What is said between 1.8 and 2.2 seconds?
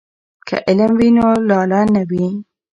نه